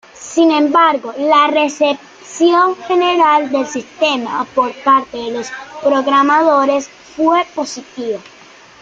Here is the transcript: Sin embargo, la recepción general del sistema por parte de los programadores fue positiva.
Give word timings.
Sin 0.15 0.49
embargo, 0.49 1.13
la 1.15 1.45
recepción 1.45 2.75
general 2.87 3.51
del 3.51 3.67
sistema 3.67 4.45
por 4.55 4.73
parte 4.83 5.15
de 5.17 5.29
los 5.29 5.51
programadores 5.83 6.89
fue 6.89 7.45
positiva. 7.53 8.17